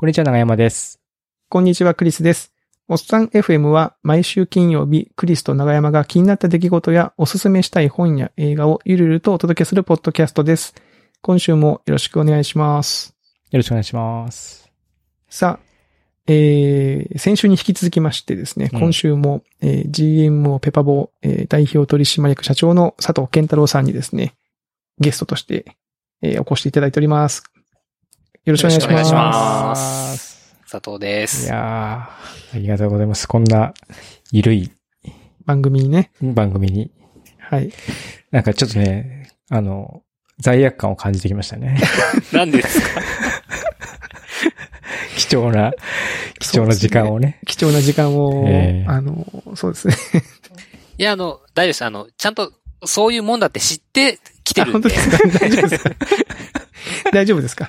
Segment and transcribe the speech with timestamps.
[0.00, 1.00] こんにちは、長山です。
[1.48, 2.52] こんにちは、クリスです。
[2.86, 10.76] おっさん FM は毎週金曜日、クリスと長山が気になった出来事やおすすめしたい本や映画をゆるゆるとお届けするポッドキャストです。
[11.20, 13.16] 今週もよろしくお願いします。
[13.50, 14.70] よろしくお願いします。
[15.28, 15.66] さあ、
[16.28, 24.36] えー、先週に引き続きましてですね、うん今週も、えー GMO ペパボ、えー代表取締役社長の佐藤健太郎さんにですね、
[25.00, 25.64] ゲストとして、
[26.22, 27.42] えーお越しいただいております。
[28.48, 29.92] よろしくお願いします。
[30.12, 31.48] ます佐藤でいす。
[31.48, 32.10] やー、あ
[32.54, 33.28] りがとうございます。
[33.28, 33.74] こんな、
[34.32, 34.70] ゆるい
[35.44, 36.90] 番組にね、番組に、
[37.38, 37.70] はい。
[38.30, 40.02] なんかちょっとね、あの、
[40.40, 41.78] 罪悪感を感じてきましたね。
[42.32, 43.02] なんでですか？
[45.18, 45.72] 貴重な、
[46.38, 47.40] 貴重な時間をね。
[47.46, 49.94] 貴重な時間を、えーあの、そうですね。
[50.96, 51.84] いや、あの、大丈夫です。
[51.84, 52.50] あの、ちゃんと、
[52.86, 54.88] そういうもんだって知ってきてあ、るんで。
[54.88, 55.38] 本当ですか？
[55.38, 55.90] 大丈夫ですか？
[57.12, 57.68] 大丈夫ですか？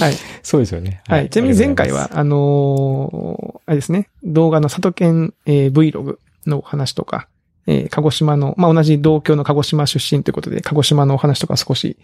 [0.00, 0.14] はい。
[0.42, 1.02] そうですよね。
[1.06, 1.30] はい。
[1.30, 7.28] ちなみに前回は、、あのーあれですね、動画の里犬、えー Vlog のお話とか、
[7.66, 11.98] えー鹿児島の、まあ、同じ同郷の鹿児島出身ということで、鹿児島のお話とか少し、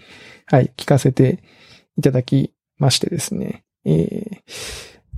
[0.46, 1.42] はい、聞かせて
[1.96, 3.64] いただきましてですね。
[3.84, 4.38] えー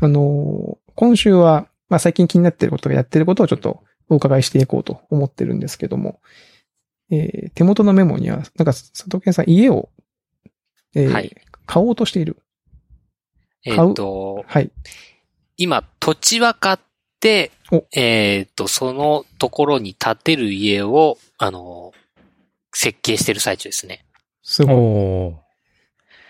[0.03, 6.21] あのー今週は、まあ、最近気になっていることがやっていることをちょっとお伺いしていこうと思ってるんですけども、
[7.11, 9.91] えー手元のメモには、なんか、佐藤健さん、家を、
[10.97, 12.37] えーはい買おうとしている。
[13.65, 14.71] えっと、はい。
[15.57, 16.79] 今、土地は買っ
[17.21, 21.93] てお、えっと、そのところに建てる家を、あの、
[22.73, 24.05] 設計してる最中ですね。
[24.43, 25.47] すごい。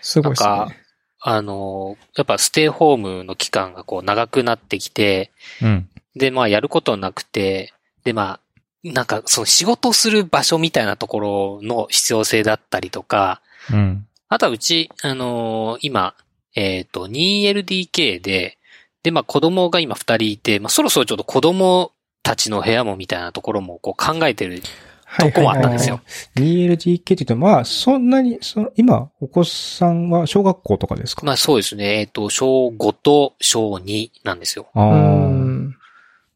[0.01, 0.77] すごいですなんね。
[1.19, 5.89] あの、やっぱステイホームの期間がこう長くなってきて、うん。
[6.15, 7.73] で、まあやることなくて、
[8.03, 8.39] で、まあ、
[8.83, 14.07] なんかその仕事する場所みたいなところの必要性だったりとか、うん。
[14.29, 16.13] あとはうち、あのー今、
[16.55, 18.57] えっ、と、2LDK で、
[19.03, 21.91] で、まあ子供が今2人いて、まあそろそろちょっと子供
[22.23, 24.61] たちの部屋もみたいなところもこう考えてる。
[25.09, 26.01] はいとこもあったんですよ。
[26.35, 31.25] 2LDK って言うと、まあ、そんなに、その、今、お子さんは小学校とかですか？
[31.25, 32.01] まあそうですね。
[32.01, 34.67] えっ、と、小5と小2なんですよ。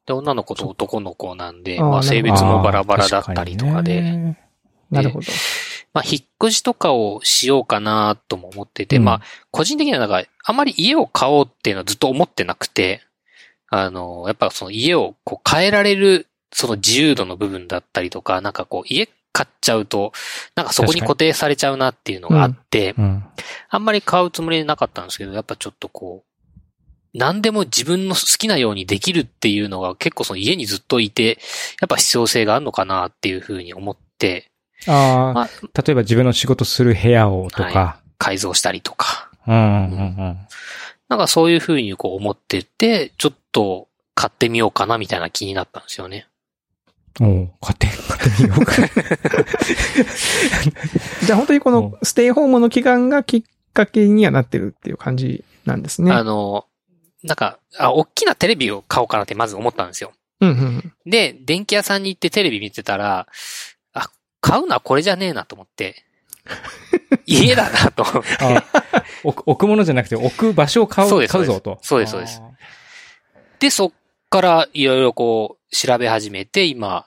[0.06, 4.38] で、女の子と男の子なんで、まあ性別もバラバラだったりとかで、
[4.90, 5.26] なるほど。
[5.94, 9.04] まあ引っ越しとかをしようかなとも思ってて、うん。
[9.04, 9.22] まあ
[9.52, 13.02] 個人的にはなんか、あまり家を買おうっていうのはずっと思ってなくて、
[13.70, 20.12] あの、やっぱその家をこう変えられる、その自由度の部分だったりとか、なんかこう家買っちゃうと、
[20.56, 23.24] なんかそこに固定されちゃうなっていうのがあって、うん。
[23.70, 26.32] あんまり買うつもりでなかったんですけど、やっぱちょっとこう、
[27.14, 31.40] 何でも自分の好きなようにできるっていうのが結構その家にずっといて、
[31.82, 34.51] やっぱ必要性があるのかなっていうふうに思って、
[34.88, 35.50] あまあ、あ、
[35.82, 38.00] 例えば自分の仕事する部屋をとか。
[38.18, 39.64] 改造したりとか、うんうんう
[40.06, 40.38] ん。
[41.10, 46.28] なんかそういうふうにこう思ってて、ちょっと買ってみようかなみたいな気になったんですよね。
[47.20, 48.74] おう買って、買ってみようか。
[51.26, 53.44] じゃあ本当にこうのステイホームの期間がきっ
[53.74, 56.12] かけにはなってるっていう感じなんですね。
[56.12, 56.66] あの、
[57.24, 60.12] なんか、あ、大きなテレビを買おうかなってまず思ったんですよ。
[60.40, 60.94] うんうん。
[61.06, 63.28] で、電気屋さんに行ってテレビ見てたら、あ、
[64.42, 66.04] 買うのはこれじゃねえなと思って、
[67.26, 68.30] 家だなと思って。
[68.42, 68.66] あ
[69.24, 71.80] 置く置くものじゃなくて置く場所を買う、そうです買うぞと。
[71.82, 72.42] そうですそうです
[73.60, 73.92] で、そっ
[74.30, 77.06] からいろいろこう調べ始めて、今、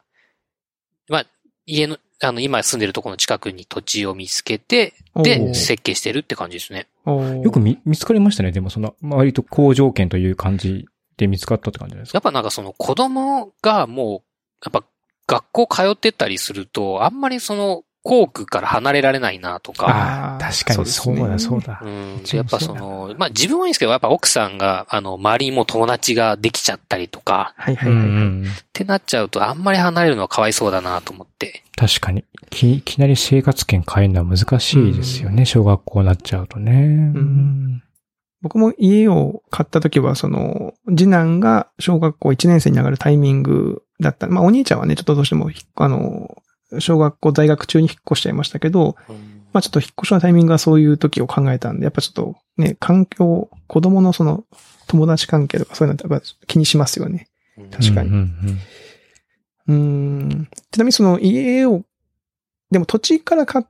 [1.08, 1.26] まあ、
[1.66, 6.86] 家の、あの、今住んでるところの近くに土地を見つけて、おで、ー設計してるって感じですね。
[7.04, 8.52] よく見、見つかりましたね。
[8.52, 12.16] でもその、割と好条件という感じで見つかったって感じですか？
[12.16, 14.22] やっぱなんかその子供がもう、
[14.64, 14.84] やっぱ
[15.34, 21.80] 学校通ってったりすると、あんまりその校区から離れられないなとか、ああ、確かにそうだ、そうだ。
[21.82, 27.96] うん、やっぱその、まあ自分はいいんですけど、やっぱ奥さんが、あの、周りにも友達ができちゃったりとか、はいはいはい。
[27.96, 28.44] うんうん。
[28.46, 31.64] ってなっちゃうと、あんまり離れるのはかわいそうだなと思って。
[31.76, 32.24] 確かに。
[32.50, 35.46] き、いきなり生活圏変えるのは難しいですよね。
[35.46, 36.72] 小学校になっちゃうとね。
[36.72, 37.83] うん
[38.44, 44.26] 僕も家を買った時は、その、次男が小学校1年生に上がるタイミングだった。
[44.26, 46.42] まあお兄ちゃんはね、ちょっとどうしてもひ、あの、
[46.78, 48.96] 小学校在学中に引っ越しちゃいましたけど、
[49.54, 54.44] まあちょっと引っ越しのタイミングがそういう時を考えたんで、やっぱちょっとね、環境、子供のその
[54.88, 57.28] 友達関係とかそういうのってやっぱ気にしますよね。
[57.56, 58.58] うん確かにうんうん
[59.68, 60.48] うーん。
[60.70, 61.82] ちなみにその家を、
[62.70, 63.64] でも土地から買っ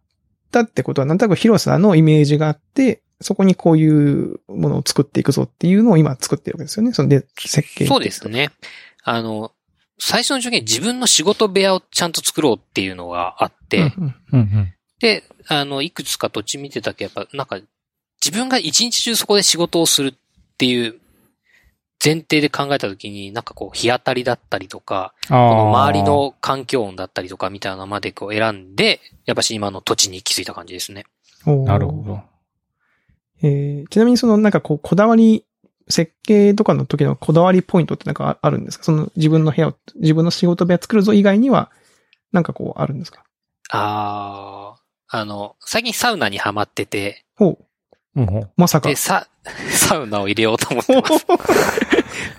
[0.50, 6.93] たってことはなんとなく広さのイメージがあって、そこにこういうものを作っていくぞっていうのを今作ってるわけですよね。
[6.93, 7.87] そので、設計。
[7.87, 8.28] そうです。
[8.28, 8.50] ね。
[9.02, 9.52] あの、
[9.99, 14.75] 最初の条件自分の仕事部屋をちゃんと作ろうっていうのがあって、うんうんうんうん。
[15.00, 17.58] で、あの、いくつか土地見てたけど、やっぱなんか、
[18.25, 20.14] 自分が一日中そこで仕事をするっ
[20.56, 20.99] ていう
[22.02, 31.05] 前提で考えたときに、なんかこう、日当たりだったりとか、この周りの環境音だったりとかみたいなのまでこう選んで、やっぱし今の土地に気づいた感じですね。
[31.46, 32.22] なるほど。
[33.42, 35.44] えーちなみにそのなんかこう、こだわり、
[35.88, 38.84] 設計とかの時のこだわりポイントってなんかああるんですか？
[38.84, 41.70] その自分の部屋を、自分の仕事部屋作るぞ以外には、
[42.32, 43.22] なんかこうあるんですか？
[43.70, 47.64] あー、あの、最近サウナにハマってて、ほう。
[48.16, 48.96] うんうんまさかで、。
[48.96, 49.26] さ、
[49.70, 51.26] サウナを入れようと思ってます。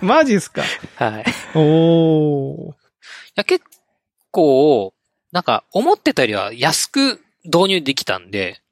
[0.02, 0.62] マジっすか？
[0.96, 1.22] はい。
[1.22, 2.74] いおー。
[3.36, 3.64] や、結
[4.30, 4.94] 構、
[5.32, 8.62] なんか、思ってたよりは安く導入できたんで、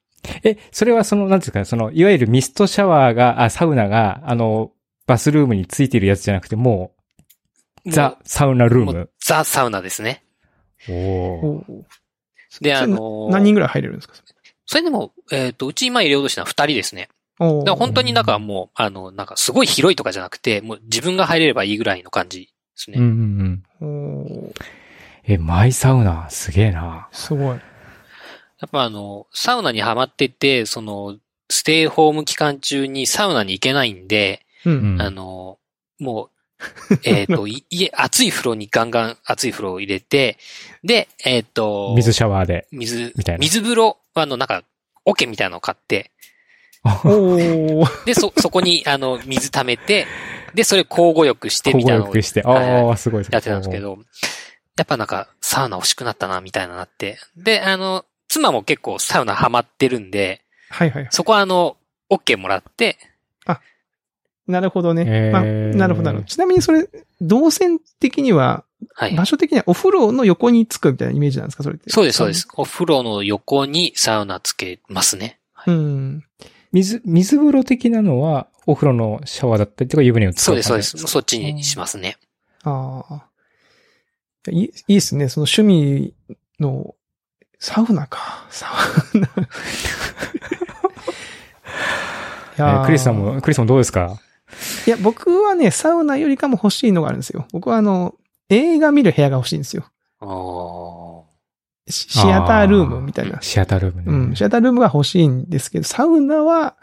[0.43, 4.71] え、それはその、なんですかね、その、いわゆるミストシャワーが、あ、サウナが、あの、
[5.07, 6.91] バスルームについてるやつじゃなくて、も
[7.85, 9.09] う、ザ・サウナルーム。
[9.23, 10.23] ザ・サウナですね。
[10.89, 14.15] おーおーで、あのー何人ぐらい入れるんですか？
[14.65, 17.09] それでも、えっ、と、うち今入れようとしたのは二人ですね。
[17.39, 22.97] おーだから本当になんかもう、あの、なんかすごい広いとかじゃなくて、もう自分が入れればいいぐらいの感じですね。
[22.97, 24.53] うんうんうん。
[25.27, 27.09] え、マイサウナ、すげえな。
[27.11, 27.59] すごい。
[28.59, 31.17] やっぱあの、サウナにハマってて、その、
[31.49, 34.71] ステイホーム期間中にサウナに行けないんで、う。
[34.71, 35.01] うんん。
[35.01, 35.59] あの、
[35.99, 36.29] もう、
[37.03, 40.37] えっ、と、い家、熱い風呂にガンガン熱い風呂を入れて、
[40.83, 42.67] で、えっ、と、水シャワーで。
[42.71, 44.63] 水みたいな水風呂、あの、なんか、
[45.03, 46.11] 桶みたいなのを買って。
[48.05, 50.07] で、そ、そこに、あの、水溜めて、
[50.53, 52.41] で、それ交互浴して交みたいなのを互浴して。
[52.45, 53.25] ああ、すごい。
[53.29, 53.79] やってたんですけ。
[53.79, 53.97] ど、
[54.77, 57.19] やっぱなんか、サウナ欲しくなったな、みたいななって。
[57.35, 61.11] で、あの、妻も結構サウナハマってるんで、はいはいはい。
[61.11, 61.77] そこはあの、
[62.09, 62.97] OK もらって、
[64.47, 65.31] なるほどね。
[65.31, 66.27] まあ、なるほどなるほど。
[66.27, 66.87] ちなみにそれ、
[67.19, 68.63] 動線的には、
[68.93, 69.15] はい。
[69.15, 71.89] 場所的にはお風呂の横につくみたいなイメージなんですかそれって？
[71.89, 72.35] そうです、そうで。
[72.35, 72.47] す。
[72.53, 75.39] お風呂の横にサウナつけますね。
[75.65, 76.23] うん。
[76.71, 80.97] 水、水風呂的なのは、お風呂のシャワーだったりとか湯船を使そうです、そうです。
[80.97, 82.17] そっちにしますね。
[82.63, 83.27] ああ。
[84.51, 85.27] いい、いいですね。
[85.27, 86.13] その趣味
[86.59, 86.93] の、
[87.59, 88.45] サウナか。
[88.49, 88.67] サ
[89.13, 89.27] ウナ。
[89.27, 89.29] い
[92.57, 94.17] えークリスさんも、クリスさんもどうですか？
[94.87, 97.47] いや、僕はね、サウナよりかも欲しいのがあるんですよ。
[97.51, 98.15] 僕はあの、
[98.49, 99.85] 映画見る部屋が欲しいんですよ。
[101.87, 103.39] シアタールームみたいな。
[103.41, 104.07] シアタールームね。
[104.07, 106.75] うん、シアタールームが欲しいんですけど、サウナは、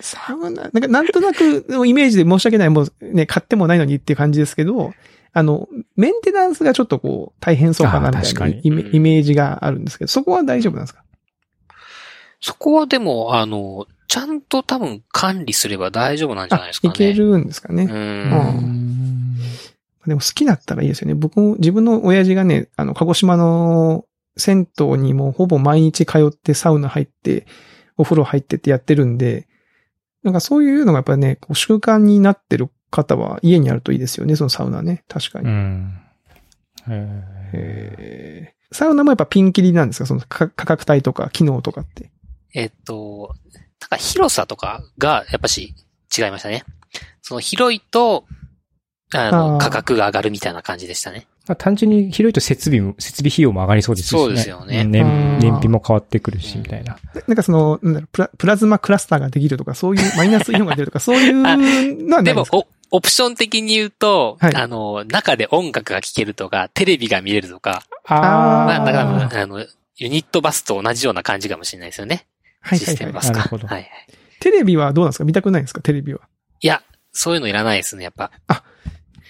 [0.00, 4.92] サウナ、なんかなんとなくのイメージで申し訳ない、もうね、買ってもないのにっていう感じですけど、
[5.32, 8.70] あの、メンテナンスがちょっとこう、大変そうかなみたいなイ
[9.00, 11.02] メージがあるんですけど、そこは大丈夫なんですか？
[12.40, 16.92] そこはでも、あの、ちゃんと多分管理すれば大丈夫なんじゃないですかね。
[16.92, 17.84] いけるんですかね。
[17.84, 17.86] う。
[17.88, 19.36] うんん。
[20.06, 21.14] でも好きだったらいいですよね。
[21.14, 24.04] 僕も、自分の親父がね、あの、鹿児島の
[24.36, 27.46] 銭湯にもほぼ毎日通ってサウナ入って、
[27.96, 29.46] お風呂入ってってやってるんで、
[30.22, 35.04] なんかそういうのがやっぱりね、こう習慣になってる方は家にあるといいですよね、そのサウナね。
[35.08, 35.48] 確かに。
[35.48, 35.98] うん。
[37.52, 40.06] へサウナもやっぱピンキリなんですか？
[40.06, 42.10] その価価格帯とか機能とかって。
[42.54, 43.34] えっと、
[43.80, 45.74] なんか広さとかが、やっぱし
[46.16, 46.64] 違いましたね。
[47.22, 48.24] その広いと、
[49.14, 51.26] あの、価格が上がるみたいな感じでしたね。
[51.48, 54.18] まあ、単純に広いと設備も、設備費用も上がりそうですしね。
[54.20, 56.96] そうですよね燃燃費も変わってくるし、みたいな。
[57.14, 62.56] でなんかその、なんだろうプラ、プラズマクラスターができるとか、そういう マイナスイオンが出るとか、そういうのはないでもんです、か？
[62.58, 68.98] おオプション的に言うと、はいあの、中で音楽が聴けるとか、テレビが見れるとか、あーまあ、だか
[69.34, 69.64] ら、あの、
[69.96, 72.26] ユニットバスと同じような感じかもしれないですよね。
[72.66, 72.96] シはいはいはい。
[72.96, 73.38] ステムバスか。
[73.38, 73.90] なるほどはいはい。
[74.40, 75.24] テレビはどうなんですか？
[75.24, 75.80] 見たくないですか？
[75.80, 76.20] テレビは。
[76.60, 78.30] いや、そういうのいらないですね、やっぱ。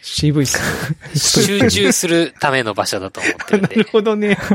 [0.02, 1.16] 渋いっすね。
[1.16, 3.88] 集中するための場所だと思ってるん なでる。
[3.90, 4.36] ほどね。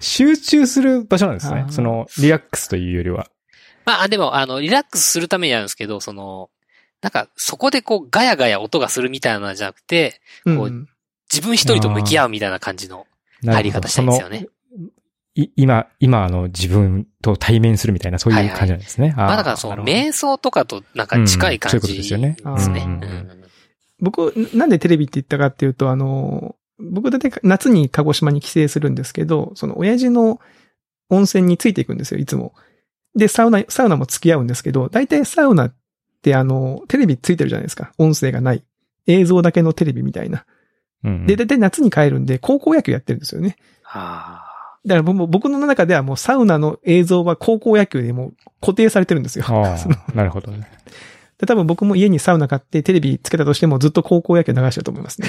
[0.00, 3.28] 集中する場所なんですねその、リラックスというよりは。
[3.84, 6.50] まあ、でも、あの、リラックスするためにあるんですけど、その、
[7.00, 10.56] なんか、そこでこう、ガヤガヤ音がするみたいなのじゃなくて、う。
[10.56, 10.88] こうん
[11.32, 13.06] 自分一人と向き合うみたいな感じの
[13.44, 14.48] 入り方したいんですよね。
[15.56, 19.14] 今、今あの自分と対面するみたいな、そういう感じなんですね。
[19.16, 22.88] まあ、だからその、瞑想とかとなんか近い感うんそういうことですじよねですね。
[24.00, 30.40] 僕、なんでテレビって言ったかっていうと、あの、僕だって夏に鹿児島に帰省するんですけど、その親父の
[31.08, 32.54] 温泉についていくんですよ、いつも。
[33.14, 35.74] で、サウナ、サウナも付き合うんですけど、大体サウナっ
[36.22, 37.92] てあの、テレビついてるじゃないですか。
[37.98, 38.64] 音声がない。
[39.06, 40.44] 映像だけのテレビみたいな。
[41.04, 43.56] うんで、大体夏に帰るんで、高校野球やってるんですよね。
[43.82, 44.47] は
[44.88, 49.44] だから僕の中ではもうサウナの映像は高校野球でもう固定されてるんですよ。
[50.14, 50.66] なるほどね。
[51.38, 55.28] で、多分僕も家にサウナ買ってテレビつけたとしてもずっと高校野球流してると思いますね。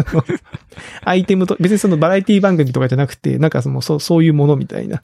[1.02, 5.00] アイテムと、別にそのバラエティ番組とかじゃなくて、なんかその、そう、そういうものみたいな、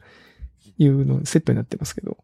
[0.79, 2.19] いうのセットになってますけど。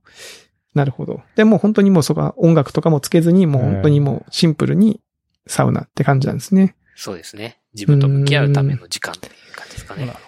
[0.74, 1.22] なるほど。
[1.36, 5.00] で、もう本当にもうそこは音楽とかもつけずに、もう本当にもうシンプルに
[5.46, 6.76] サウナって感じなんですね。
[6.94, 7.58] そうですね。
[7.74, 10.27] 自分と向き合うための時間っていう感じですかね。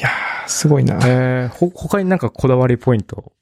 [0.00, 0.94] いやー、すごいな。
[1.06, 3.32] えー、ほ、他になんかこだわりポイント？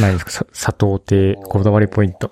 [0.00, 0.30] ないですか？
[0.30, 2.30] さ砂糖ってこだわりポイント。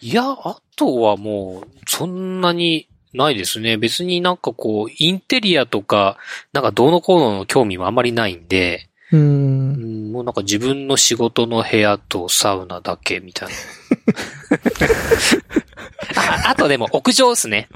[0.00, 3.76] いや、あとはもう、そんなにないですね。
[3.78, 6.18] 別になんかこう、インテリアとか、
[6.52, 13.54] なんかどうのこうのの興味もあんまりないんで、うんん、もうなんか自分の仕事の部屋とサウナだけみたいな。
[16.46, 17.68] ああとでも屋上ですね。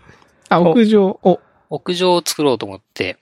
[0.49, 3.19] あ、屋上、お、屋上を作ろうと思って。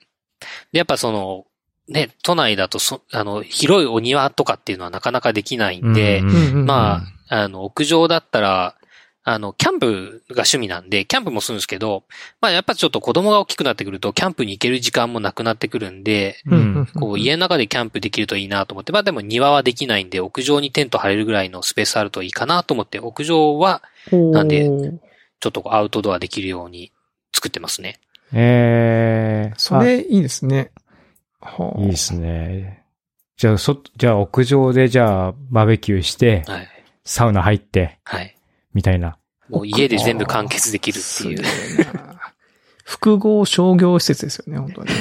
[0.71, 1.45] で、やっぱその、
[1.87, 6.21] ね、都内だとそ、あの、広いお庭とかっていうのはなかなかできないんで、
[6.53, 8.75] まあ、あの、屋上だったら、
[9.25, 12.03] あの、キャンプが趣味なんで、キャンプもするんですけど、
[12.41, 16.35] まあやっぱちょっと子供が大きくなってくると、キャンプに行ける時間もなくなってくるんで、
[16.99, 24.67] こう家の中でキャンプできるといいなと思って、まあでも庭はできないんで、屋上にテント張れるぐらいのスペースあるといいかなと思って、屋上はなんで
[25.39, 26.91] ちょっとアウトドアできるように
[27.33, 27.99] 作ってますね。
[28.33, 30.71] えー、それいいですね。
[31.79, 32.83] いいですね。
[33.37, 36.67] じゃあ、そ、じゃあ屋上でじゃあバーベキューして、はい。
[37.05, 38.35] サウナ入って、はい。
[38.73, 39.17] みたいな。
[39.49, 41.43] もう家で全部完結できるっていう。
[42.85, 44.89] 複合商業施設ですよね、本当に。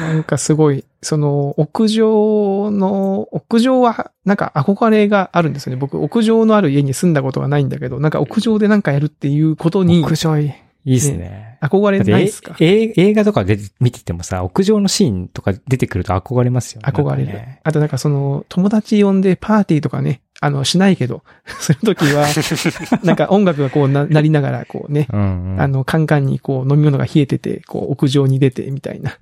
[0.00, 5.76] なんかすごい、その、屋上の、屋上は、なんか憧れがあるんですよね。
[5.76, 10.52] 僕、屋上のある家に住んだことがないんだけど、なんか屋上でなんかやるっていうことに、屋上い
[10.84, 10.90] い。
[10.92, 11.58] いいですね。
[11.62, 12.56] 憧れないですか？
[12.60, 16.88] ええ映画とかで見ててもさ、屋上のシーンとか出てくると憧れますよね。
[16.88, 17.26] 憧れる。
[17.28, 21.22] ねあとなんかその、友達呼んでパーティーとかね、あの、しないけど、
[21.60, 22.26] そういう時は、
[23.02, 25.60] なんか音楽がこうな、なりながら、こうね、うん、うん。
[25.60, 29.18] あの、カンカンにこう飲み物が冷えてて、こう屋上に出て、みたいな。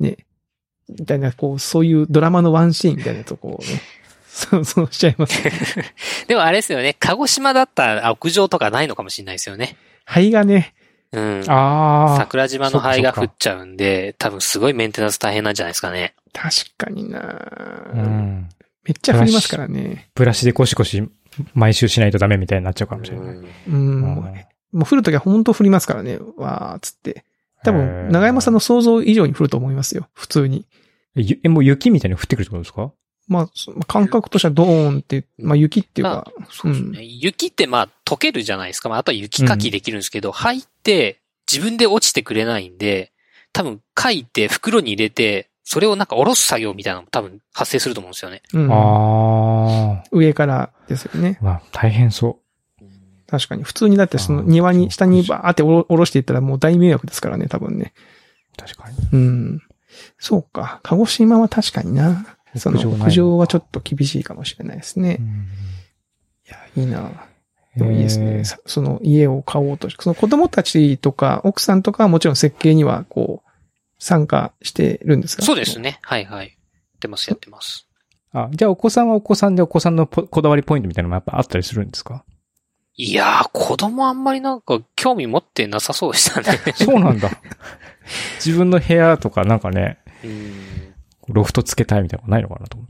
[0.00, 0.18] ね。
[0.90, 3.80] みたいな、こう、そういうドラマのワンシーンみたいなやつをこうね、
[4.26, 5.42] そう、そうしちゃいます。
[6.28, 9.76] でもあれですよね、鹿児島だったら屋上とかないのかもしれないですよね。
[10.04, 10.74] 灰がね、
[11.12, 11.44] うん。
[11.48, 12.16] ああ。
[12.18, 16.14] 桜島の灰が降っちゃうんで、多分すごいメンテナンス大変なんじゃないですかね。
[16.32, 17.20] 確かにな、
[17.94, 18.48] うん。
[18.84, 20.10] めっちゃ降りますからね。
[20.14, 21.08] ブラシでコシコシ
[21.54, 23.36] 毎週しないとダメみたいになっちゃうかもしれない。
[23.36, 24.24] うんうん、も
[24.74, 26.18] う降るときは本当降りますからね。
[26.36, 27.24] わーっつって。
[27.64, 30.08] 多へ分、ー長山さんの想像以上に降ると思いますよ。
[30.14, 30.66] 普通に。
[31.16, 32.92] えゆえ、もう雪みたいに降ってくるってことですか？
[33.28, 37.02] まあ、そ感覚としてはドーンって、まあ雪っていうか、そうですね。
[37.02, 38.88] 雪ってまあ溶けるじゃないですか。
[38.88, 41.20] まああとは雪かきできるんですけど、灰って
[41.50, 43.12] 自分で落ちてくれないんで、
[43.52, 48.42] 多分かいて袋に入れて、それをなんか下ろす作業みたいなのも多分発生すると思うんですよね。
[48.54, 50.04] うん、ああ。
[50.12, 51.38] 上からですよね。
[51.42, 52.38] まあ、大変そ
[53.26, 53.62] 確かに。
[53.62, 57.92] 普通にだってその庭に、下にバーっておろ下ろしていったらもう大迷惑ですからね、多分ね。
[58.54, 58.56] う。
[58.56, 58.96] 確かに。
[59.12, 59.62] うん。
[60.18, 60.80] そうか。
[60.82, 62.37] 鹿児島は確かにな。
[62.56, 65.20] その屋上はちょっと厳しいかもしれないですね。
[66.46, 67.10] いや、いいな。
[67.76, 68.42] でもいいですね。
[68.66, 73.48] その家を買おうとしその子供たちとか奥さんとかはもちろん設計にはこう、
[74.00, 75.42] 参加してるんですか？
[75.42, 75.78] そうです。
[75.78, 75.98] ね。
[76.02, 76.46] はいはい。
[76.46, 77.86] やってます、やってます。
[78.32, 82.24] あ、じゃあお子さんはお子さんでお子さんのポこだわりポイントみたいなのもやっぱあったりするんですか？
[82.94, 86.58] いやー、子供あんまりなんか興味持ってなさそうでしたね。
[86.74, 87.30] そうなんだ。
[88.44, 90.87] 自分の部屋とかなんかね、うん
[91.28, 92.88] ロフトつけたいみたいなのないのかなと思う。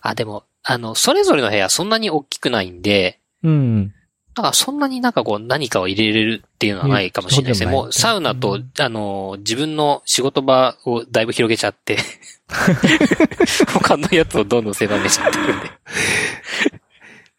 [0.00, 3.94] あ、でも、あの、それぞれの部屋そんなに大きくないんで、うん。
[4.34, 7.72] だからそんなになんかこう何かを入れれるっていうのはないかもしれないですね。
[7.72, 11.98] もうサウナと、あの、自分の仕事場をだいぶ広げちゃって、
[13.72, 15.70] 他のやつをどんどん狭めちゃってるんで。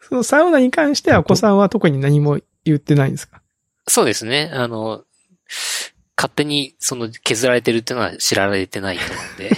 [0.01, 3.41] そのサウナに関してはお子さんは特に何も言ってないんですか？
[3.87, 4.51] そうですね。
[4.53, 5.03] あの、
[6.19, 9.49] 勝手にその削られてるっていうのは知られてないと思うんで。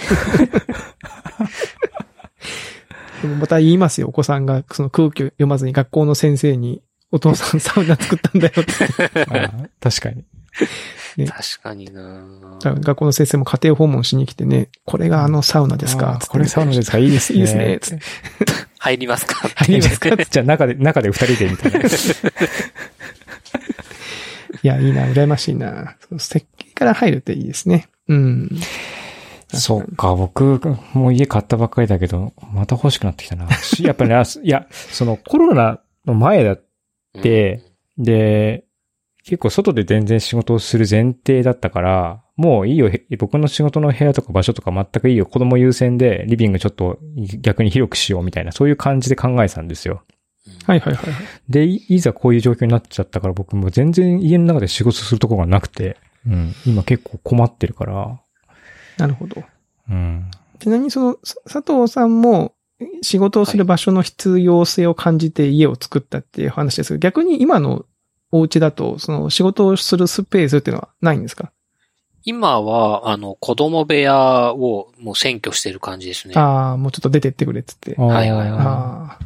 [3.22, 8.72] でもまた言いますよ、お子さんがその空気を読まずに学校の先生に、お父さんサウナ作ったんだよって。
[9.28, 9.50] あ
[9.80, 10.24] 確かに。
[11.26, 12.24] 確かにな
[12.62, 16.98] 学校の先生も家庭訪問しに来てね、これがあのサウナですかこれサウナですか？
[16.98, 17.38] いいですね。
[17.38, 18.00] いいですね
[18.78, 19.34] 入りますか？
[19.56, 20.16] 入りますか？
[20.16, 21.80] じゃあ中で、中で二人でみたいな。
[24.64, 25.96] いや、いいな、羨ましいな。
[26.08, 26.51] その設計
[26.82, 27.88] から入るっていいですね。
[28.08, 28.50] うん。
[29.48, 30.60] そうか、僕、
[30.94, 33.50] もう家買ったばっかりだけど、また欲しくなってきたな。
[33.50, 36.56] し やっぱね、あいや、そのコロナの前だ
[37.20, 37.62] で、
[37.98, 38.64] で、
[39.24, 46.98] 結構外で全然仕事をする前提だったから、もういいよ、へ僕の仕事の部屋とか場所とか全くいいよ、子供優先でリビングちょっと
[47.40, 50.02] 逆に広くしようみたいな、そういう感じで考えてたんですよ。
[50.66, 51.24] はいはいはいはい。
[51.48, 58.20] で、いいざこういう状況になっちゃったから僕もう全然家の中で仕事するところがなくて、うん、今結構困ってるから、
[58.98, 59.42] なるほど。
[59.90, 60.30] うん。
[60.58, 62.54] ちなみにその、さ佐藤さんも
[63.00, 67.84] 仕事をする場所の必要性を感じて家を作ったっていう話ですけど、逆に今の
[68.30, 71.52] お家だと、その仕事をするスペースっていうのはないんですか？
[72.24, 76.34] 今は、あの、子供部屋をもう占拠してる感じですね。
[76.36, 77.96] ああ、もうちょっと出てってくれっつって。
[77.96, 79.24] はいはいはい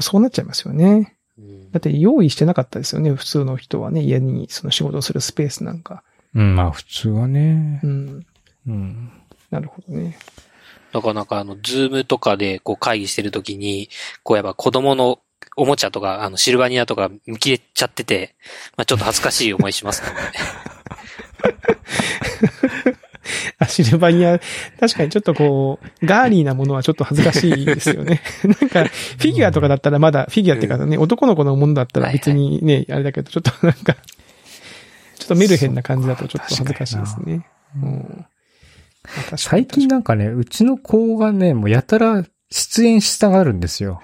[0.00, 1.16] そうなっちゃいますよね。
[1.38, 3.12] うんだって用意してなかったですよね。
[3.14, 6.02] 普通の人はね、家にその仕事をするスペースなんか。
[6.34, 7.86] うん、まあ普通はねう。
[7.86, 8.26] ん。
[8.66, 9.12] うん。
[9.50, 10.18] なるほどね。
[10.92, 13.88] なかなかあの、ズームとかでこう会議してるときに、
[14.22, 15.20] こうやっぱ子供の
[15.56, 18.34] おもちゃとか、あの、シルバニアとか見切れちゃってて、
[18.76, 20.08] まあちょっと恥ずかしい思いしますね。
[23.58, 24.40] あ、シルバニア、
[24.78, 28.22] 確かにちょっとこう、ガーリーなものはちょっと恥ずかしいですよね。
[28.44, 33.96] なんか、フィギュアとかだったらまだ、フィギュアっていうかね、男の子のものだったら別にね、あれだけど、ちょっとなんか、
[35.30, 37.46] とメルヘンな感じだとちょっと恥ずかしいですね。
[37.76, 44.02] う最近なんかね、うちの子がね、もうやたら出演したがるんですよ。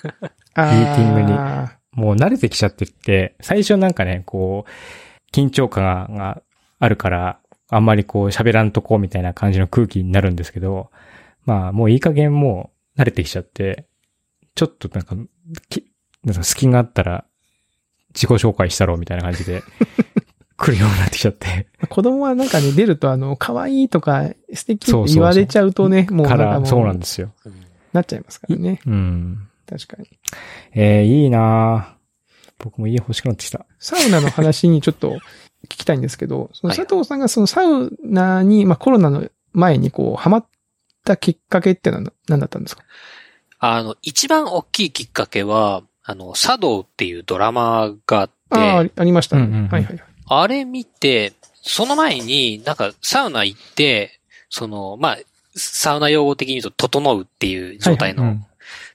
[0.54, 1.32] あミーティングに。
[1.32, 6.42] あもう慣れてきちゃってって、最初なんかね、こう、緊張感が
[6.78, 7.38] あるから、
[7.68, 10.90] あんまりこう喋らんとこうみたいな感じの空気になるんですけど、
[11.44, 13.86] まあもういい加減もう慣れてきちゃって、
[14.54, 15.16] ちょっとなんか、
[15.68, 15.92] き
[16.24, 17.24] なんか隙があったら
[18.14, 19.62] 自己紹介したろうみたいな感じで
[20.62, 21.66] 来るようになってきちゃって。
[21.90, 27.32] 子供はなんかね、出るとあの、可愛いとか素敵って言われちゃうとね、もうなんから、かもう、そうなんですよ。
[27.44, 27.54] うん
[27.92, 28.80] なっちゃいますからね。
[28.86, 29.48] うん。
[29.68, 30.08] 確かに。
[30.72, 32.02] えー、いいなぁ
[32.58, 33.66] 僕も家欲しくなってきた。
[33.78, 35.18] サウナの話にちょっと
[35.64, 40.46] 聞きたいんですけど、そのはい佐藤さんがそのサウナに、まあコロナの前にこう、ハマっ
[41.04, 42.82] たきっかけってのは何だったんですか？
[43.58, 49.42] あの、一番大きいきっかけは、あの、茶道っていうドラマがあって、ああ、ありありましたね。
[49.42, 50.11] うんうんうんはいはいはい。
[50.26, 55.18] あれ見て、その前になんかサウナ行って、その、まあ、
[55.56, 58.46] サウナ用語的に言うと、整うっていう状態の、うん。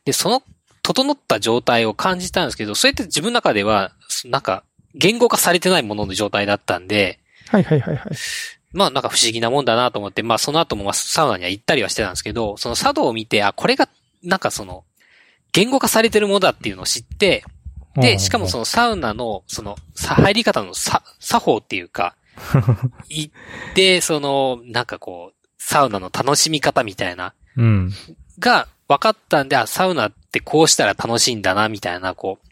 [0.06, 0.44] で、その、
[0.84, 3.92] 整った状態を感じたんですけど、それって自分の中では、
[4.26, 4.64] なんか、
[4.96, 8.12] 言語化されてないものの状態だったんで、はいはいはいはい。
[8.74, 13.90] まあなんか不思議なもんだなと思って、まあその後もまあサウナには行ったりはしてたんですけど、その茶道を見て、あ、これが、
[14.24, 14.84] なんかその、
[15.54, 17.44] 言語化されてるものだっていうのを知って、
[18.02, 22.16] で、しかもそのサウナの、その、さ入り方のさ作法っていうか、
[23.10, 27.92] 行って、その、なんかこう、サウナの楽しみ方みたいな、うん。
[28.40, 32.48] が分かったんで、あ、サウナってこうしたら楽しいんだな、みたいな、こう、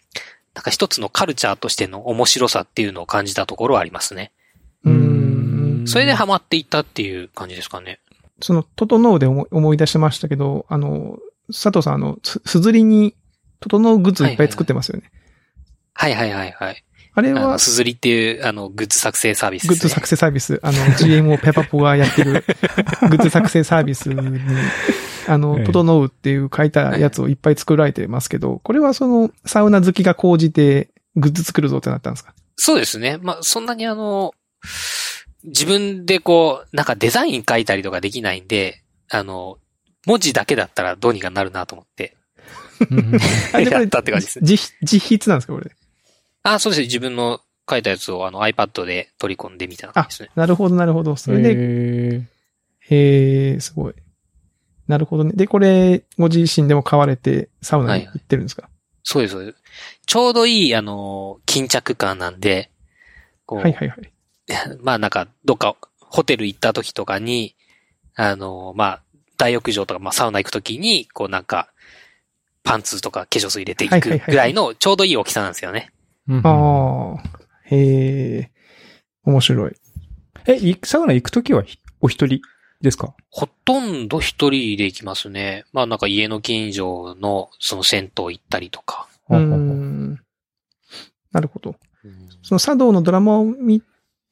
[0.56, 4.32] なんか一つのカルチャーとしての面白さっていうのを感じたところはありますね。
[4.84, 5.84] うーん。
[5.86, 8.00] それでハマっていったっていう感じですかね。
[8.42, 13.16] その、整うで思い思い出しましたけど、あの、佐藤さん、あの、す、すずりに、
[13.60, 15.04] 整うグッズいっぱい作ってますよね。
[15.04, 15.25] はいはいはい
[15.96, 16.84] はい。
[17.18, 19.70] あれはあの、、すずりっていう、あの、グッズ作成サービスね。
[19.70, 22.44] グッズ作成サービス、あの、GMO ペパポがやってる
[23.10, 24.20] グッズ作成サービスに、
[25.28, 32.34] あのえ、え整うっていう書いたやつをいっぱい作られてますけど、これはその、サウナ好きが講じて、グッズ作るぞってなったんですか？
[32.58, 33.18] そうですね。
[33.22, 34.34] まあ、そんなにあの、
[35.46, 39.58] 自分でこう、なんかデザイン書いたりとかできないんで、あの、
[40.06, 42.18] 文字だけだったらどうにかなるなと思って、
[43.54, 44.48] やったって感じですね。
[44.50, 45.72] 自、自筆なんですかこれ？
[46.46, 46.86] あ、そうですね。
[46.86, 51.16] 自分の書いたやつをあの iPad で取り込んでみたいな感あじですね。、なるほど、なるほど。
[51.16, 52.22] それで、
[52.80, 53.94] へえ、すごい。
[54.88, 55.32] なるほどね。
[55.34, 58.70] で、これ、ご自身でも買われて、サウナに行ってるんですか、
[59.04, 59.58] そうです、そうです。
[60.06, 62.70] ちょうどいい、あの、巾着感なんで、
[63.48, 64.12] こう、はい、はいはい
[64.82, 67.56] まあなんか、どっか、ホテル行った時とかに、
[68.14, 69.02] あの、まあ、
[69.38, 71.72] 大浴場とか、まあサウナ行く時に、こうなんか、
[72.64, 75.92] パンツとか化粧水入れていくはいはいはいぐらいのちょうどいい大きさなんですよね。
[76.28, 77.24] うんああ、
[77.64, 78.52] へえ、
[79.24, 79.76] 面白い。
[80.48, 82.42] え、いサウナ行くときはひお一人？
[82.82, 83.16] ですか？
[83.30, 85.66] ほとんど一人で行きますね。
[85.74, 89.08] まあなんか家の近所のその銭湯行ったりとか。
[89.30, 90.22] うーん。
[91.32, 91.76] なるほど。
[92.04, 93.82] うんその茶道のドラマを見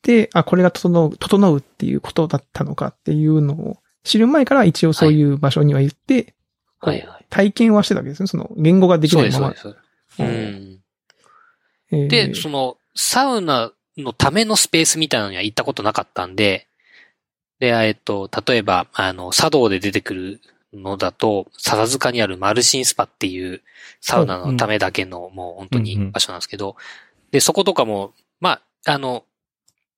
[0.04, 6.36] て、あ、これが整う、整うっていうことだったのかっていうのを知る前から一応そういう場所には行って、
[6.80, 7.26] はいはい。
[7.30, 8.28] 体験はしてたわけですね。
[8.28, 9.80] その言語ができそうです、ないままそうで。
[9.80, 10.22] す。
[10.22, 10.28] うん。
[10.28, 10.63] えー
[12.08, 16.68] で、その、サウナのためのスペースみたいなのには行ったことなかったんで、
[17.60, 20.42] で、えっと、例えば、あの、茶道で出てくる
[20.74, 23.62] のだと、笹塚にあるマルシンスパっていう
[24.02, 26.76] サウナのためだけの、もう本当に場所なんですけど、
[27.32, 29.24] で、そことかも、まあ、あの、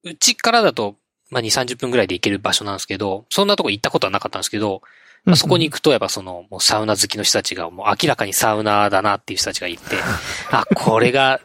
[0.04, 0.96] うちからだと、
[1.30, 4.82] まあ、2、30分ぐらいで行ける場所なんですけど、そんなとこ行ったことはなかったんですけど、
[5.26, 9.80] まあ、そこに行くとやっぱその、もうサウナ好きの人たちがもう明らかにサウナーだなっていう人たちがいて、
[10.52, 11.40] あ、これが、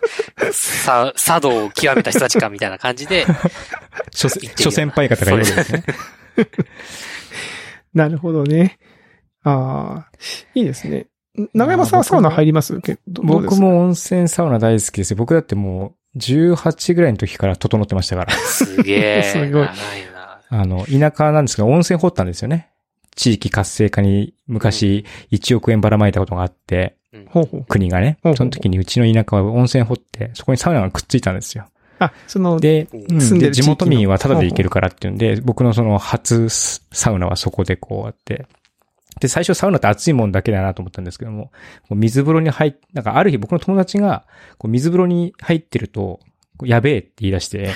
[0.54, 3.26] さ、茶道を極めた人たちかみたいな感じで、
[4.12, 5.84] 諸先輩方がいるわけですね。
[7.94, 8.78] なるほどね。
[9.44, 10.10] ああ、
[10.54, 11.08] いいですね。
[11.54, 12.80] 長山さんはサウナ入ります？
[13.08, 15.18] 僕も温泉サウナ大好きですよ。
[15.18, 18.34] 僕だってもう、18ぐらいの時から整ってましたから。
[18.34, 19.24] すげえ。
[19.32, 19.68] すごい長い
[20.14, 20.42] な。
[20.50, 22.71] あの、田舎なんですけど、温泉掘ったんですよね。
[23.16, 26.96] 地域活性化に昔1億円ばらまいたことがあって。
[27.68, 28.18] 国がね。
[28.36, 31.68] その時にうちの田舎は温泉掘って、そこにサウナがくっついたんですよ。
[32.00, 38.48] あ、その、で、うん住んでる地域ので地元民はタダで行けるからっていうんで、僕のその初サウナはそこでこうあって、
[39.20, 41.52] で、最初サウナって暑いもんだけだなと思ったんですけども、
[41.90, 44.26] 水風呂に入っ、なんかある日僕の友達が、
[44.58, 46.20] こう水風呂に入ってると、
[46.64, 47.70] やべえって言い出して、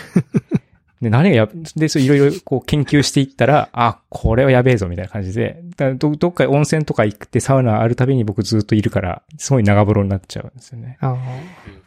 [1.01, 10.97] で、何がや、で、そういろいろこう研究していったら、あ、これはやべえぞみたいな感じで、だどどっか温泉とか行ってサウナあるたびに僕ずっといるから、すごい長風呂になっちゃうんですよね。
[11.01, 11.17] ああ、わ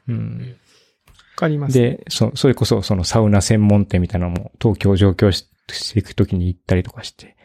[0.08, 0.56] うん。
[1.36, 1.74] かります。
[1.74, 7.36] で、そ、それこそそのサウナ専門店みたいなのも東京上京ししていくときに行ったりとかして、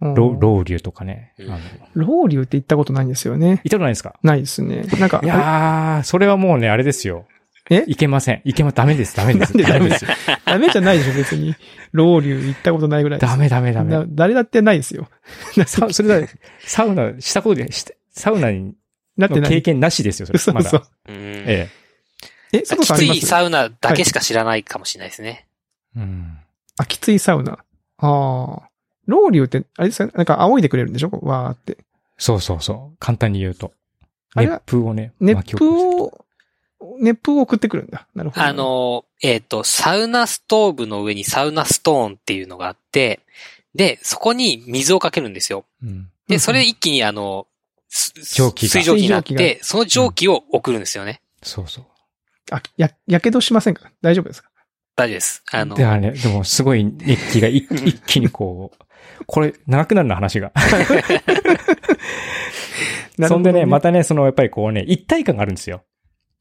[0.00, 1.34] うん、ロロウリュとかね。
[1.38, 1.60] うんあの
[1.94, 3.48] ロウリュって行ったことないんですよね。
[3.48, 4.16] 行ったことないですか？
[4.22, 4.84] ないですね。
[5.00, 7.26] なんか、いやー、それはもうね、あれですよ。
[7.70, 7.84] え？
[7.86, 8.42] いけません。
[8.44, 9.56] いけま、ダメです、ダメです。
[9.56, 9.88] なんでダメ？
[9.88, 10.06] です。
[10.44, 11.54] ダメじゃないでしょ、別に。
[11.92, 13.30] ロウリュ行ったことないぐらいです。
[13.30, 14.04] ダメダメダメだ。
[14.06, 15.08] 誰だってないですよ。
[15.66, 16.28] さそれだ、
[16.66, 18.72] サウナ、したことで、してサウナにの
[19.16, 19.50] なってない？
[19.50, 20.54] 経験なしですよ、それ。
[20.54, 20.86] まだ嘘嘘。
[21.08, 21.14] うん
[21.46, 21.70] え
[22.52, 25.46] え、きついサウナだけしか知らないかもしれないですね。
[25.96, 26.00] え。
[26.00, 26.38] うん。
[26.76, 27.52] あ、きついサウナ。
[27.52, 27.58] あ
[27.98, 28.68] あ。
[29.06, 30.16] ロウリュって、あれですか？
[30.16, 31.10] なんか仰いでくれるんでしょ？
[31.22, 31.78] わーって。
[32.18, 32.96] そうそうそう。
[32.98, 33.72] 簡単に言うと。
[34.34, 36.23] 熱あれは風をね、熱巻き起こして風を、
[37.00, 38.06] 熱風を送ってくるんだ。
[38.14, 38.42] なるほど。
[38.42, 43.20] あ、の、えっ、と、サウナストーブの上にサウナストーンっていうのがあって、
[43.74, 45.64] で、そこに水をかけるんですよ。
[45.82, 45.88] うん。
[45.88, 47.46] うんで、それで一気にあの、
[47.88, 51.20] す蒸気が水蒸気になって、その蒸気を送るんですよね。
[51.42, 51.84] そうそう。
[52.50, 53.90] あ、や、やけどしませんか？
[54.00, 54.48] 大丈夫ですか？
[54.96, 55.42] 大丈夫です。
[55.50, 58.78] あので、、あれ、でもすごい熱気が一一気にこう、
[59.26, 60.52] これ、長くなるな、話が。
[63.28, 65.84] そんでね、また、たね、その、やっぱりこうね、一体感があるんですよ。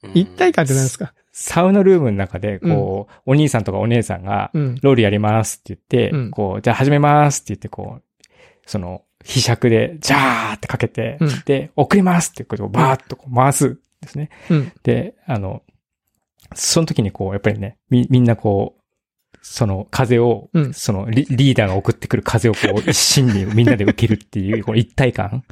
[0.04, 1.14] うん一体感って何ですか？
[1.32, 4.76] サウナルームの中で、こう、お兄さんとかお姉さんが、うん。
[4.84, 8.04] ロールやりますって言って、うんこう、じゃあ始めますって言って、こう、
[8.68, 14.30] その、被尺で、ジャーってかけて、うんで、送りますってことをバーッとこう回すんですね。
[14.52, 14.72] うん。
[14.84, 15.64] で、あの、
[16.54, 25.44] その時にこう、やっぱりね、み、みんなこう、その風を、うんそのリリーダーが送ってくる風をこう、 一心にみんなで受けるっていう、この一体感。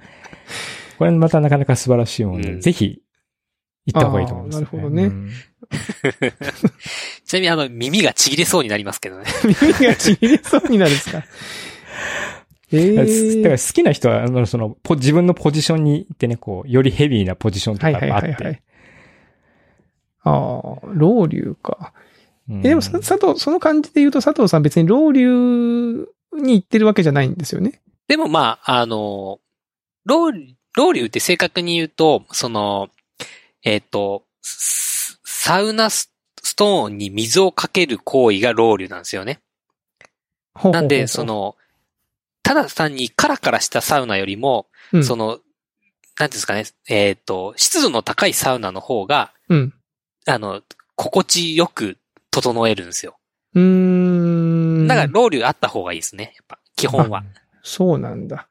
[0.99, 3.01] これまたなかなか素晴らしいもので、うんぜひ、
[3.85, 5.31] 行った方がいいと思います、あーなるほどねうん
[7.25, 9.25] ちなみにあの、耳がちぎれそうになりますけどね。
[9.43, 11.23] 耳がちぎれそうになるんですか？
[12.73, 13.37] え えだからー。
[13.43, 18.27] だから好きな人は、あの、その、ポ自分のポジションに行ってね、こう、よりヘビーなポジションとかはいがあって。
[18.27, 18.61] はいはいはい。
[20.23, 21.93] ああ、ロウリュか。
[22.49, 27.81] うんえ、でもさ、佐藤、その感じで言うと佐藤さん別にロウリュに行ってるわけじゃないんですよね？
[28.07, 29.39] でもまあ、あの、
[30.05, 32.89] ローリ、ローリュって正確に言うと、その、
[33.63, 36.11] えっ、と、スサウナス
[36.43, 39.41] ストーンに水をかける行為がローリュなんですよね。
[40.63, 41.55] なんで、そ、の、
[42.43, 45.39] ただ単にカラカラしたサウナよりも、うん、その、
[46.19, 49.73] なんですかね、えっ、と、湿度の高いサウナの方が、うん。
[50.27, 50.61] あの、
[50.95, 51.97] 心地よく
[52.29, 53.17] 整えるんですよ。
[53.55, 54.87] うーん。
[54.87, 56.33] だから、ローリュあった方がいいですね。
[56.35, 57.23] やっぱ、基本は。
[57.63, 58.47] そうなんだ。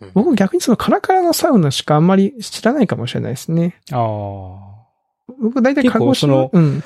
[0.00, 0.10] うん。
[0.14, 3.76] 僕逆にそのカラカラのサウナしかあんまり知らないかもしれないですね。
[3.92, 4.76] ああ。
[5.40, 6.82] 僕大体鹿児島結構そのうん。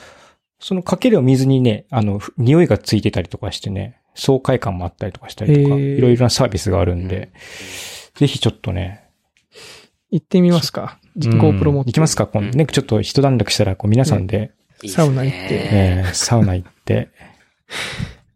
[0.61, 7.33] そのかけるお水にね、あの、ふ匂いがついてたりとかしてね、爽快感もあったりとかしたりとか、いろいろなサービスがあるんで、
[8.15, 9.09] ぜひちょっとね、
[10.11, 10.99] 行ってみますか。
[11.17, 11.41] うん。
[11.41, 11.89] GoPro 持って。
[11.89, 12.59] 行きますか今度。
[12.59, 15.05] ね、ちょっと一段落したら、こう皆さんで、いいですね。
[15.05, 17.09] サウナ行って えーサウナ行って、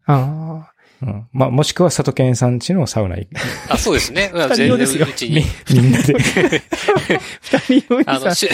[0.06, 0.72] あ
[1.04, 1.28] うん。
[1.32, 3.32] まあ、もしくは佐藤健さん家のサウナ行く。
[3.68, 4.30] あ、そうですね。
[4.34, 5.44] 二人用ですよみ。
[5.70, 6.14] みんなで。
[6.16, 6.18] あ。
[7.40, 8.48] 二人用にあの、出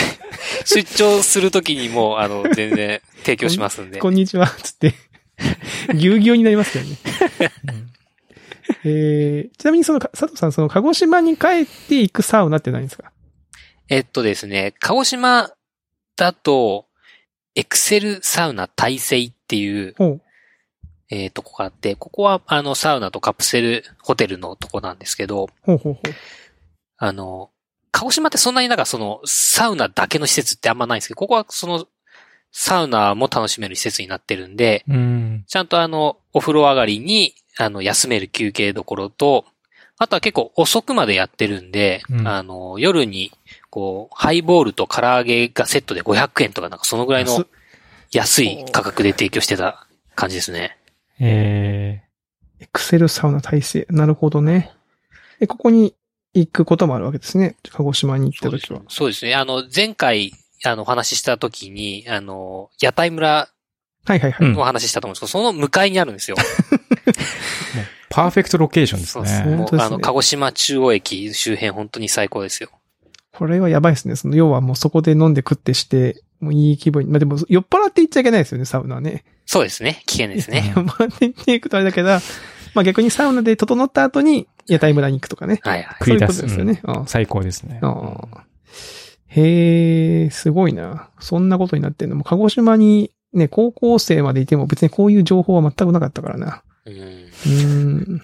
[0.97, 3.99] 張するときにもう、あの、全然提供しますんで。
[4.01, 4.95] こんにちは、つって、
[5.95, 6.97] ぎゅうぎゅうになりますけどね。
[8.85, 13.13] えー、ちなみにその、佐藤さん、その、鹿児島に帰って行くサウナって何ですか？
[13.89, 15.51] えっとですね、鹿児島
[16.17, 16.87] だと、
[17.57, 19.95] エクセルサウナ大成っていう。
[21.11, 26.15] えーとこがあって、ここは、あの、サウナとカプセルホテルのとこなんですけど、ほうほうほう。
[26.99, 27.51] あの、
[27.91, 31.87] 鹿児島ってそんなになんかその、サウナだけの施設ってあんまないんですけど、ここはその、
[32.53, 35.45] サウナも楽しめる施設になってるんで、うん。
[35.47, 39.45] ちゃんとあの、お風呂上がりに、あの、休める休憩どころと、
[39.99, 43.33] あとは結構遅くまでやってるんで、うんあの、夜に、
[43.69, 47.45] こう、ハイボールと唐揚げがセットで500円とかなんかそのぐらいの
[48.11, 50.79] 安い価格で提供してた感じですね。
[51.21, 52.03] え
[52.61, 53.87] エクセルサウナ体制。
[53.91, 54.73] なるほどね。
[55.41, 55.95] え、ここに
[56.35, 57.57] 行くこともあるわけですね。
[57.71, 58.83] 鹿児島に行った時は。
[58.89, 59.35] そうですね。
[59.35, 60.33] あの、前回、
[60.65, 63.49] あの、お話しした時に、あの、屋台村
[64.05, 64.55] はいはいはい。
[64.57, 66.37] お話ししたと思うんですけど、その向かいにあるんですよ。
[68.09, 69.45] パーフェクトロケーションです。
[69.45, 69.57] ね。
[69.57, 72.71] もう、ですねあの、鹿児島中央駅周辺本当に最高ですよ。
[73.33, 74.17] これはやばいですね。
[74.17, 77.11] その、要はもうそこで飲んで食ってして、もういい気分に。
[77.11, 79.25] まあでも、酔っ払って行っちゃいけないですよね、サウナはね。
[79.47, 80.03] そうですね。
[80.07, 80.73] 危険ですね。
[80.77, 82.09] 酔っ払って行っていくとあれだけど、
[82.75, 85.61] まあ逆にサウナで整った後に屋台村に行くとかね。
[85.63, 86.05] はいはい。
[86.05, 86.41] そういうこ食い出す。
[86.43, 86.81] とですよね。
[86.85, 87.81] うん最高ですね。
[87.83, 88.45] ああ
[89.27, 91.09] へえ、すごいな。
[91.21, 92.17] そんなことになってんの。
[92.17, 96.63] もう鹿児島にね、高校生までいても別にこういう情報は全くなかったからな。
[96.85, 96.95] うん。
[96.95, 97.67] うー
[98.15, 98.23] ん。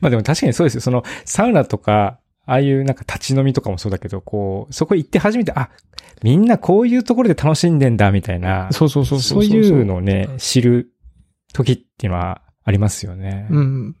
[0.00, 0.80] まあでも確かにそうですよ。
[0.80, 5.70] その、サウナとか、ああいうなんか立ち飲みとかもそうだけど、こう、そこ行って初めて、あ、
[6.22, 10.92] みんなこういうところで楽しんでんだ、みたいな、そうそうそうそういうのをね、知る
[11.52, 13.48] 時っていうのはありますよね。
[13.50, 13.96] うん。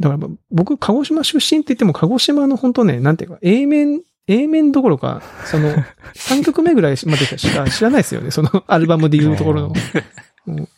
[0.00, 5.70] だから僕、鹿児島出身って言っても、鹿児島の本当ね、なんていうか、A 面、A 面どころか、その、
[6.14, 8.32] 3曲目ぐらいまでしか知らないですよね。
[8.32, 9.72] そのアルバムで言うところの。
[10.48, 10.68] うん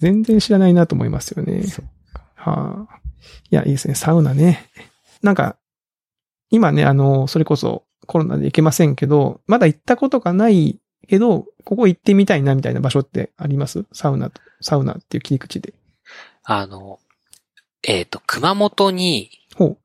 [0.00, 1.62] 全然知らないなと思いますよね。
[1.64, 1.84] そう
[2.34, 3.00] はあ。
[3.50, 3.94] いや、いいですね。
[3.94, 4.70] サウナね。
[5.22, 5.56] なんか、
[6.50, 13.84] 今ね、あの、それこそコロナで行けませんけど、まだ行ったことがないけど、ここ行ってみたいなみたいな場所ってあります？
[13.92, 15.74] サウナと、サウナっていう切り口で。
[16.44, 16.98] あの、
[17.82, 19.78] えっ、と、熊本に、ほう。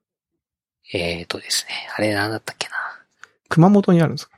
[0.93, 2.73] えっ、とですね、あれなんだったっけな？
[3.49, 4.38] 熊本にあるんですか？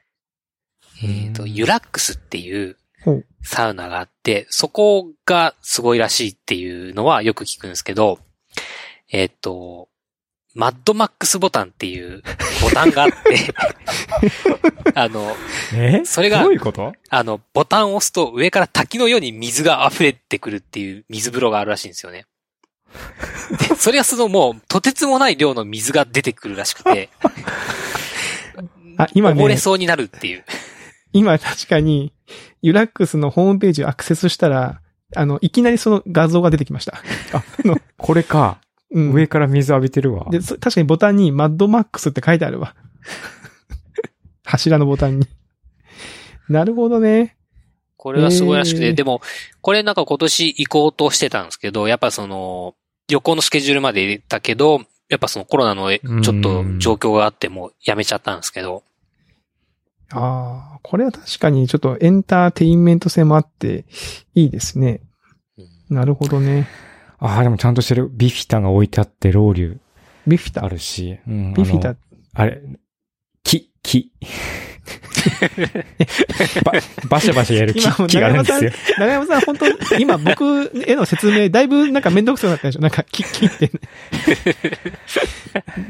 [1.04, 3.26] えっ、と、うんユラックスっていうほう。
[3.44, 8.20] サウナがあって、そこがすごいらしいっていうのはよく聞くんですけど、
[9.12, 9.88] えっ、と、
[10.58, 12.24] マッドマックスボタンっていう
[12.64, 13.54] ボタンがあって、
[14.96, 15.36] あの、
[15.76, 16.02] え？
[16.04, 16.94] それがどういうこと？
[17.10, 22.26] あの、ボタンを押すと上から滝のように水が溢れてくるっていう水風呂があるらしいんですよね。
[23.70, 27.10] でそれはそのもう、とてつもない量の水が出てくるらしくて、
[28.98, 30.44] あ、今ね溺れ、そうになるっていう。
[31.14, 32.14] 今確かに、
[32.64, 34.82] ユラックスのホームページをアクセスしたら、
[35.16, 37.04] あの、いきなりその画像が出てきました。
[37.32, 38.60] あの、これか。
[38.92, 39.14] うん。
[39.14, 40.28] 上から水浴びてるわ。
[40.30, 42.76] で、そ確かにボタンにマッドマックスって書いてあるわ。
[44.46, 45.28] 柱のボタンに。
[46.50, 47.36] なるほどね。
[47.98, 49.22] これはすごいらしくて、えーでも、
[49.62, 52.76] これなんか今年行こうとしてたんですけど、やっぱその、
[53.10, 58.84] 旅行のスケジュールまで入れたけど、やっぱそのコロナのちょっと状況があってもうやめちゃったんですけど、
[60.12, 63.86] ああ、これは確かにちょっとエンターテインメント性もあって、
[64.36, 65.02] いいですね。
[65.58, 65.62] う
[65.94, 66.68] んなるほどね。
[67.20, 68.10] ああ、でもちゃんとしてる。
[68.12, 69.78] ビフィタが置いてあって、ロウリュ
[70.28, 70.66] ビフィタ？
[70.66, 70.70] あ。
[70.70, 71.18] るし。
[71.28, 71.96] うんビフィタ？
[72.34, 72.62] あれ、
[73.44, 74.12] 木、木。
[76.64, 76.72] ば、
[77.10, 78.72] バシャバシャやる木今もう木があるんですよ。
[79.00, 79.66] 長山さん本当
[79.98, 82.82] 今僕への説明、だいぶなんかめんどくさくなったでしょ？
[82.82, 83.72] なんか、キッキッって。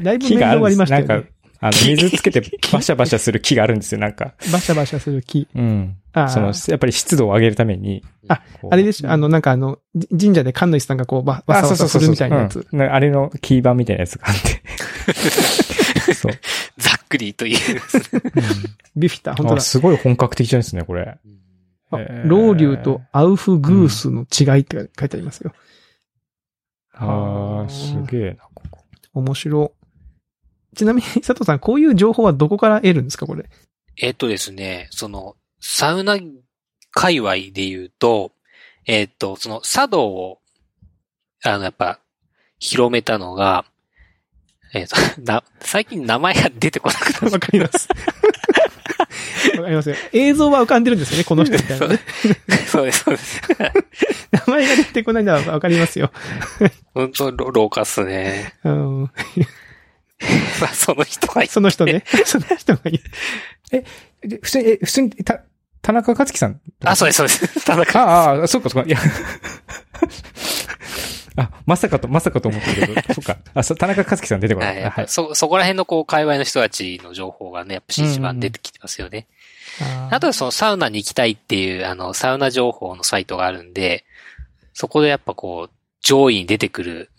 [0.02, 1.24] だいぶ面倒木がありましたよね
[1.60, 2.40] あの、水つけて
[2.72, 4.34] バシャバシャする木があるんですよ、なんか。
[4.52, 5.48] バシャバシャする木。
[5.54, 5.96] うん。
[6.12, 8.04] ああその、やっぱり湿度を上げるために。
[8.28, 12.66] ああれでしょあの、なんかあの、じ神社で神主さんがこう、ば、わさわさするみたいなやつ。
[12.72, 14.34] あれのキーバーみたいなやつがあっ
[16.06, 16.14] て。
[16.14, 16.32] そう。
[16.78, 17.58] ざっくりという。
[18.96, 19.60] ビフィタ、本当あだ。
[19.60, 21.18] すごい本格的ですね、これ。
[22.24, 25.52] ロウリュウとアウフグースの違いって書いてありますよ。
[26.94, 28.84] ああ、すげえな、ここ。
[29.14, 29.72] 面白。
[30.78, 33.44] ちなみに、佐藤さん、こういう情報はどこから得るんですかこれ？
[33.96, 36.16] えっとですね、その、サウナ
[36.92, 38.30] 界隈で言うと、
[38.86, 40.38] えっと、その茶道を、
[41.42, 41.98] あの、やっぱ、
[42.60, 43.64] 広めたのが、
[44.72, 47.88] えっと、 な、最近名前が出てこなくなっわかります。
[49.56, 49.96] わかりますよ。
[50.12, 51.98] 映像は浮かんでるんですよね、この人みたいなね。
[52.46, 52.56] た。
[52.66, 53.40] そうです、そうです。
[54.30, 56.12] 名前が出てこないのはわかりますよ。
[56.94, 58.54] 本当ロ廊下っすね。
[58.62, 59.10] うん、
[60.60, 62.04] まあその人がいその人ね。
[62.24, 63.04] その人がいる。
[64.22, 65.40] で普通に、え、普通に、た、
[65.80, 67.64] 田中克樹さんあ、そうです、そうです。
[67.64, 68.02] 田中。
[68.02, 68.88] ああ、そっかそっか。
[68.88, 68.98] いや。
[71.36, 73.36] あ、まさかと、まさかと思ったけど、そっか。
[73.54, 74.82] あ、そう田中克樹さん出てこなはいい。
[74.82, 75.08] はい。
[75.08, 79.28] そ、そこら辺のこう、界隈の人たちの情報がね、やっぱ一番出てきてますよね。
[79.80, 84.04] ああとはそのサウナに行きたいっていう、あの、サウナ情報のサイトがあるんで、
[84.74, 87.10] そこでやっぱこう、上位に出てくる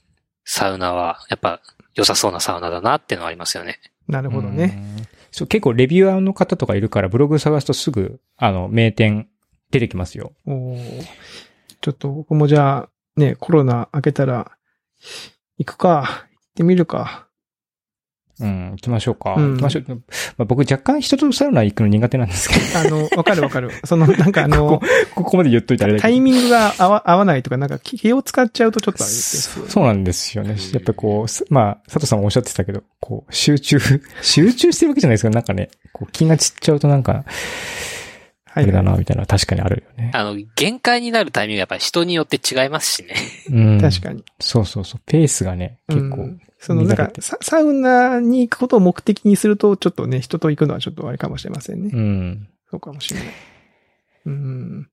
[0.44, 1.62] サウナは、やっぱ
[2.00, 3.80] 良さそうなサウナだなっていうのはありますよね。
[4.08, 4.98] なるほどね。
[4.98, 5.08] うん。
[5.32, 9.28] そう、結構レビュアーの方とかいるから、ブログ探すとすぐ、あの、名店
[9.70, 10.32] 出てきますよ。
[10.48, 11.04] おー
[11.82, 14.52] ちょっと僕もじゃあ、ね、コロナ明けたら、
[15.58, 16.28] 行くか。
[16.32, 17.29] 行ってみるか。
[18.40, 19.36] うん、行きましょうか。
[19.36, 19.84] うん行きましょう。
[19.90, 23.72] まあ、僕若干人とサウナ行くの苦手なんですけど、あの、わかるわかる。
[23.84, 26.00] その、 なんかあのここ、ここまで言っといたら。
[26.00, 30.56] タイミングが合わ合わないとか、なんか気を使っちゃうとちょっとあれですそうなんですよね。
[30.74, 33.80] やっぱこうす、まあ、佐藤さんもおっしゃってたけど、こう、集中、
[34.22, 37.24] 集中してるわけじゃないですけど、なんかね、こう気が散っちゃうとなんか、はい。
[38.54, 40.12] あれだな、みたいな、確かにあるよね。
[40.14, 43.16] あの、限界になるタイミングがやっぱり人によって違いますしね。
[43.52, 43.82] うん。
[43.82, 44.24] 確かに。
[44.40, 45.02] そうそうそう。
[45.06, 51.92] ペースがね、結構、うんそのなんかサ、サウナに行くことを目的にすると、ちょっとね、人と行くのはちょっとあれかもしれませんね。
[51.94, 52.50] うん。
[52.70, 53.30] そうかもしれない。
[54.26, 54.90] うん。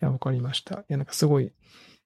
[0.00, 0.76] いや、わかりました。
[0.76, 1.52] いや、なんかすごい、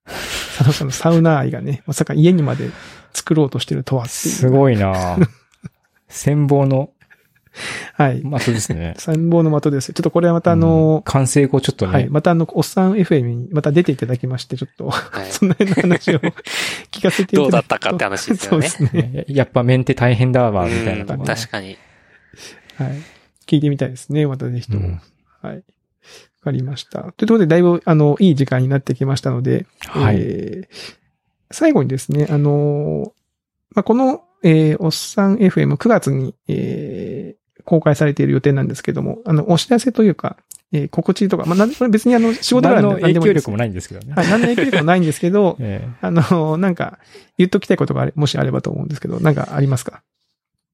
[0.05, 2.71] 佐藤さんのサウナ愛がね、 まさか家にまで
[3.13, 4.07] 作ろうとしてるとは。
[4.07, 5.19] すごいな
[6.11, 6.91] 羨望の
[7.97, 8.23] はい。
[8.23, 8.95] 的ですね。
[8.99, 9.95] 参謀の的ですよ。
[9.95, 12.09] ちょっとこれはまたあのうん、完成後ちょっとね、はい。
[12.09, 15.27] またあの、おっさん FM にまた出ていただきまして、ちょっと、はい。
[15.31, 16.19] その辺の話を
[16.91, 18.69] 聞かせていただどうだったかって話ですよね。
[18.69, 19.03] そうですね。
[19.03, 21.79] ね やっぱメンテ大変だわ、みたいなとこうんろ、確かに。
[22.77, 22.99] はい。
[23.47, 24.27] 聞いてみたいですね。
[24.27, 24.89] またぜひとも。
[24.89, 25.01] うん
[25.43, 25.57] はい。
[25.57, 25.63] わ
[26.43, 27.01] かりました。
[27.01, 30.17] というところで、だいぶ、あの、いい時間になってきましたので、はい。
[30.19, 31.05] えー
[31.51, 33.11] 最後にですね、あのー
[33.71, 37.24] まあ、この、えーおっさん FM9 月に、えー
[37.65, 40.37] 公開されている予定なんですけども、あの、お知らせというか、
[40.73, 43.53] えー告知とか、まあ、なんこれ別にあの、仕事何柄の影響力も。
[43.53, 44.13] もないんですけどね。
[44.15, 46.99] はい、何の影響力もないんですけど、 えあの、なんか、
[47.39, 50.03] 言っときたいことがあれもしあればと思うんですけど、なんかありますか？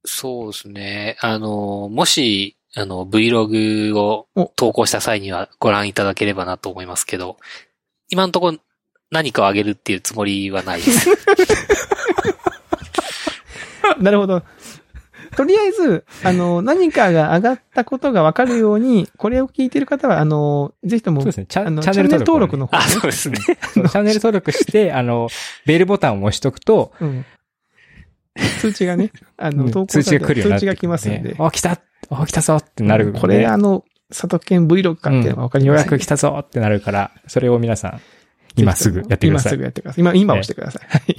[0.05, 1.17] そうですね。
[1.21, 7.37] あの、もし、あの、Vlog をお投稿した際にはご覧いただければなと思いますけど、
[8.09, 8.59] 今のところ
[9.11, 11.11] 何かをあげるっていうつもりはないです。
[14.01, 14.43] なるほど。
[15.37, 21.47] とりあえず、あの、何かが上がったことがわかるように、これを聞いている方は、あの、ぜひとも、そうですね。
[21.47, 23.39] チャあのチャンネル登録をね、登録の方あ、そうですね。
[23.39, 25.29] チャンネル登録して、あの、
[25.67, 27.25] ベルボタンを押しとくと、うん。
[28.61, 31.37] 通知がね、あの、投稿通知が来るようになって通知が来ますんで。
[31.39, 33.21] あ、来たあ、来たぞってなる、ね。
[33.21, 38.01] これ、あの、佐渡県 Vlog かっていうのがわかります、予約来たぞってなるから、それを皆さん、
[38.57, 39.53] 今すぐやってください。
[39.53, 40.01] 今すぐやってください。
[40.01, 40.83] 今、今押してください。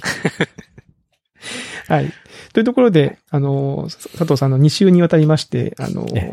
[1.88, 2.04] はい。
[2.04, 2.12] はい。
[2.52, 6.32] というところで、あの、佐藤さんの2週にわたりまして、あのえ、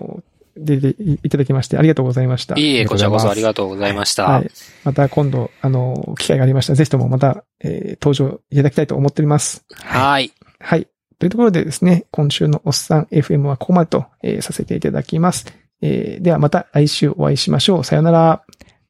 [0.57, 2.57] 出ていただきましてありがとうございました。
[2.59, 4.25] いえいえ、こちらこそありがとうございました。
[4.25, 4.51] はい。
[4.83, 9.65] また今度、あの、機会がありましたら、ぜひともまた、えー登場いただきたいと思っております。
[9.73, 10.31] はい。
[10.59, 10.87] はい。
[11.17, 15.45] というところでですね、今週のおっさん FM はここまでと、えーさせていただきます。
[15.81, 17.83] えーではまた来週お会いしましょう。
[17.83, 18.43] さよなら。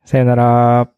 [0.05, 0.89] さよなら。